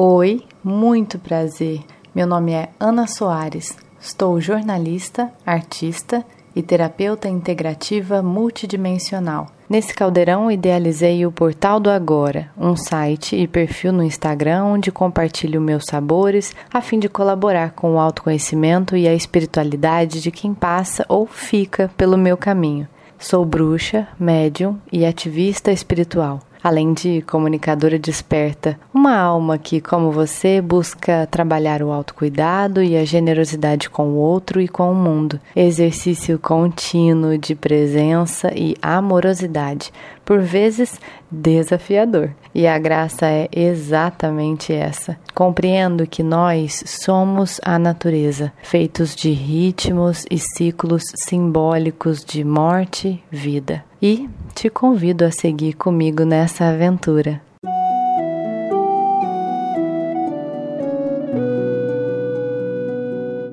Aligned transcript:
Oi, 0.00 0.44
muito 0.62 1.18
prazer. 1.18 1.80
Meu 2.14 2.24
nome 2.24 2.52
é 2.52 2.68
Ana 2.78 3.08
Soares. 3.08 3.76
Estou 4.00 4.40
jornalista, 4.40 5.28
artista 5.44 6.24
e 6.54 6.62
terapeuta 6.62 7.28
integrativa 7.28 8.22
multidimensional. 8.22 9.48
Nesse 9.68 9.92
caldeirão, 9.92 10.52
idealizei 10.52 11.26
o 11.26 11.32
Portal 11.32 11.80
do 11.80 11.90
Agora, 11.90 12.48
um 12.56 12.76
site 12.76 13.34
e 13.34 13.48
perfil 13.48 13.92
no 13.92 14.04
Instagram 14.04 14.66
onde 14.66 14.92
compartilho 14.92 15.60
meus 15.60 15.82
sabores 15.90 16.54
a 16.72 16.80
fim 16.80 17.00
de 17.00 17.08
colaborar 17.08 17.72
com 17.72 17.94
o 17.94 17.98
autoconhecimento 17.98 18.96
e 18.96 19.08
a 19.08 19.14
espiritualidade 19.14 20.20
de 20.20 20.30
quem 20.30 20.54
passa 20.54 21.04
ou 21.08 21.26
fica 21.26 21.90
pelo 21.96 22.16
meu 22.16 22.36
caminho. 22.36 22.86
Sou 23.18 23.44
bruxa, 23.44 24.06
médium 24.16 24.78
e 24.92 25.04
ativista 25.04 25.72
espiritual 25.72 26.38
além 26.62 26.92
de 26.92 27.22
comunicadora 27.22 27.98
desperta, 27.98 28.78
uma 28.92 29.16
alma 29.16 29.58
que, 29.58 29.80
como 29.80 30.10
você, 30.10 30.60
busca 30.60 31.26
trabalhar 31.30 31.82
o 31.82 31.92
autocuidado 31.92 32.82
e 32.82 32.96
a 32.96 33.04
generosidade 33.04 33.88
com 33.88 34.08
o 34.08 34.16
outro 34.16 34.60
e 34.60 34.68
com 34.68 34.90
o 34.90 34.94
mundo, 34.94 35.40
exercício 35.54 36.38
contínuo 36.38 37.38
de 37.38 37.54
presença 37.54 38.52
e 38.54 38.76
amorosidade, 38.82 39.92
por 40.24 40.40
vezes 40.40 41.00
desafiador. 41.30 42.30
E 42.54 42.66
a 42.66 42.78
graça 42.78 43.26
é 43.26 43.48
exatamente 43.52 44.72
essa. 44.72 45.16
Compreendo 45.34 46.06
que 46.06 46.22
nós 46.22 46.82
somos 46.86 47.60
a 47.64 47.78
natureza, 47.78 48.52
feitos 48.62 49.14
de 49.14 49.30
ritmos 49.30 50.24
e 50.30 50.38
ciclos 50.38 51.04
simbólicos 51.14 52.24
de 52.24 52.44
morte, 52.44 53.22
vida. 53.30 53.84
E 54.02 54.28
te 54.58 54.68
convido 54.68 55.24
a 55.24 55.30
seguir 55.30 55.74
comigo 55.74 56.24
nessa 56.24 56.64
aventura. 56.64 57.40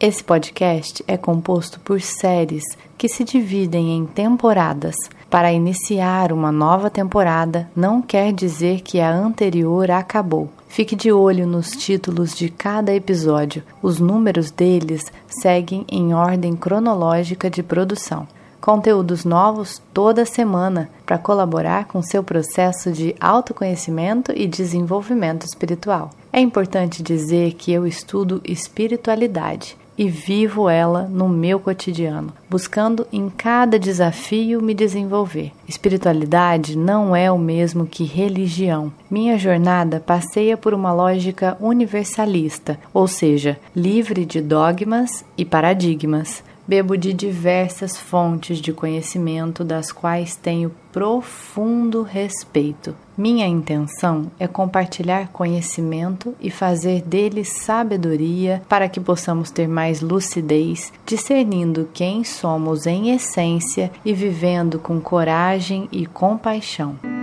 Esse 0.00 0.24
podcast 0.24 1.04
é 1.06 1.18
composto 1.18 1.78
por 1.80 2.00
séries 2.00 2.64
que 2.96 3.10
se 3.10 3.24
dividem 3.24 3.94
em 3.94 4.06
temporadas. 4.06 4.94
Para 5.28 5.52
iniciar 5.52 6.32
uma 6.32 6.50
nova 6.50 6.88
temporada 6.88 7.68
não 7.76 8.00
quer 8.00 8.32
dizer 8.32 8.80
que 8.80 8.98
a 8.98 9.14
anterior 9.14 9.90
acabou. 9.90 10.48
Fique 10.66 10.96
de 10.96 11.12
olho 11.12 11.46
nos 11.46 11.72
títulos 11.72 12.34
de 12.34 12.48
cada 12.48 12.94
episódio. 12.94 13.62
Os 13.82 14.00
números 14.00 14.50
deles 14.50 15.12
seguem 15.28 15.84
em 15.92 16.14
ordem 16.14 16.56
cronológica 16.56 17.50
de 17.50 17.62
produção. 17.62 18.26
Conteúdos 18.60 19.24
novos 19.24 19.80
toda 19.92 20.24
semana 20.24 20.90
para 21.04 21.18
colaborar 21.18 21.86
com 21.86 22.02
seu 22.02 22.22
processo 22.22 22.90
de 22.90 23.14
autoconhecimento 23.20 24.32
e 24.34 24.46
desenvolvimento 24.46 25.44
espiritual. 25.44 26.10
É 26.32 26.40
importante 26.40 27.02
dizer 27.02 27.54
que 27.54 27.72
eu 27.72 27.86
estudo 27.86 28.40
espiritualidade 28.44 29.76
e 29.98 30.08
vivo 30.08 30.68
ela 30.68 31.04
no 31.04 31.28
meu 31.28 31.58
cotidiano, 31.58 32.32
buscando 32.50 33.06
em 33.12 33.30
cada 33.30 33.78
desafio 33.78 34.60
me 34.60 34.74
desenvolver. 34.74 35.52
Espiritualidade 35.66 36.76
não 36.76 37.16
é 37.16 37.30
o 37.30 37.38
mesmo 37.38 37.86
que 37.86 38.04
religião. 38.04 38.92
Minha 39.10 39.38
jornada 39.38 40.02
passeia 40.04 40.56
por 40.56 40.74
uma 40.74 40.92
lógica 40.92 41.56
universalista, 41.60 42.78
ou 42.92 43.08
seja, 43.08 43.58
livre 43.74 44.24
de 44.24 44.40
dogmas 44.40 45.24
e 45.36 45.44
paradigmas. 45.44 46.42
Bebo 46.66 46.96
de 46.96 47.12
diversas 47.12 47.96
fontes 47.96 48.58
de 48.58 48.72
conhecimento 48.72 49.62
das 49.62 49.92
quais 49.92 50.34
tenho 50.34 50.72
profundo 50.92 52.02
respeito. 52.02 52.96
Minha 53.16 53.46
intenção 53.46 54.30
é 54.38 54.48
compartilhar 54.48 55.28
conhecimento 55.28 56.34
e 56.40 56.50
fazer 56.50 57.02
dele 57.02 57.44
sabedoria 57.44 58.62
para 58.68 58.88
que 58.88 58.98
possamos 58.98 59.50
ter 59.50 59.68
mais 59.68 60.00
lucidez, 60.00 60.92
discernindo 61.04 61.88
quem 61.94 62.24
somos 62.24 62.86
em 62.86 63.10
essência 63.10 63.90
e 64.04 64.12
vivendo 64.12 64.78
com 64.78 65.00
coragem 65.00 65.88
e 65.92 66.04
compaixão. 66.04 67.15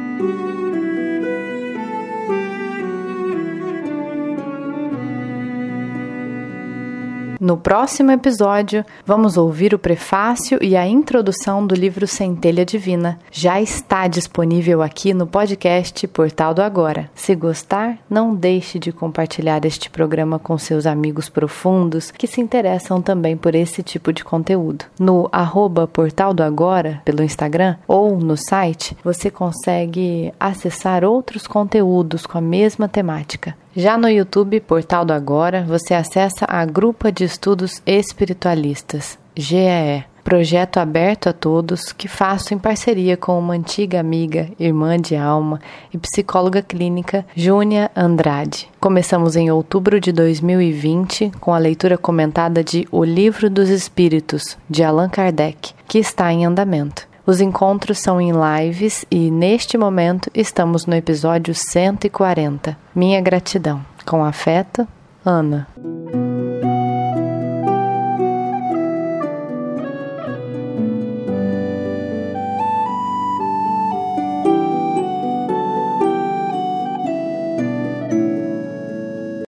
No 7.44 7.58
próximo 7.58 8.10
episódio, 8.10 8.86
vamos 9.06 9.36
ouvir 9.36 9.74
o 9.74 9.78
prefácio 9.78 10.58
e 10.62 10.78
a 10.78 10.88
introdução 10.88 11.68
do 11.68 11.76
livro 11.76 12.08
Centelha 12.08 12.64
Divina. 12.64 13.20
Já 13.30 13.60
está 13.60 14.08
disponível 14.08 14.82
aqui 14.82 15.14
no 15.14 15.28
podcast 15.28 16.08
Portal 16.08 16.54
do 16.54 16.62
Agora. 16.62 17.12
Se 17.14 17.36
gostar, 17.36 17.98
não 18.10 18.34
deixe 18.34 18.80
de 18.80 18.94
compartilhar 18.94 19.66
este 19.66 19.90
programa 19.90 20.40
com 20.40 20.58
seus 20.58 20.86
amigos 20.86 21.28
profundos 21.28 22.12
que 22.12 22.28
se 22.28 22.40
interessam 22.40 23.02
também 23.02 23.36
por 23.36 23.56
esse 23.56 23.84
tipo 23.84 24.14
de 24.14 24.24
conteúdo. 24.24 24.86
No 24.98 25.28
arroba 25.30 25.86
Portal 25.86 26.34
do 26.34 26.44
Agora, 26.44 27.02
pelo 27.04 27.24
Instagram, 27.24 27.76
ou 27.86 28.18
no 28.18 28.38
site, 28.38 28.96
você 29.04 29.30
consegue 29.30 30.34
acessar 30.40 31.04
outros 31.04 31.46
conteúdos 31.46 32.26
com 32.26 32.38
a 32.38 32.42
mesma 32.42 32.88
temática. 32.88 33.54
Já 33.76 33.98
no 33.98 34.08
YouTube 34.08 34.60
Portal 34.60 35.04
do 35.04 35.14
Agora, 35.14 35.64
você 35.64 35.96
acessa 35.96 36.46
a 36.48 36.64
Grupa 36.64 37.12
de 37.12 37.24
Estudos 37.24 37.82
Espiritualistas, 37.88 39.18
GEE, 39.36 40.06
projeto 40.24 40.78
aberto 40.78 41.28
a 41.28 41.34
todos 41.34 41.92
que 41.92 42.08
faço 42.08 42.54
em 42.54 42.60
parceria 42.60 43.18
com 43.18 43.38
uma 43.40 43.56
antiga 43.56 44.00
amiga, 44.00 44.48
irmã 44.60 45.00
de 45.00 45.16
alma 45.16 45.60
e 45.92 45.98
psicóloga 45.98 46.62
clínica, 46.62 47.26
Júnia 47.36 47.90
Andrade. 47.96 48.70
Começamos 48.80 49.36
em 49.36 49.50
outubro 49.50 50.00
de 50.00 50.12
2020 50.12 51.32
com 51.40 51.52
a 51.52 51.58
leitura 51.58 51.98
comentada 51.98 52.64
de 52.64 52.88
O 52.92 53.04
Livro 53.04 53.50
dos 53.50 53.70
Espíritos, 53.70 54.56
de 54.70 54.84
Allan 54.84 55.10
Kardec, 55.10 55.74
que 55.88 55.98
está 55.98 56.32
em 56.32 56.46
andamento. 56.46 57.12
Os 57.26 57.40
encontros 57.40 58.00
são 58.00 58.20
em 58.20 58.32
lives 58.34 59.06
e, 59.10 59.32
neste 59.32 59.78
momento, 59.78 60.30
estamos 60.36 60.86
no 60.86 60.94
episódio 60.94 61.56
140. 61.56 62.78
Minha 62.94 63.22
gratidão. 63.22 63.84
Com 64.06 64.26
afeto, 64.26 64.86
Ana. 65.24 65.66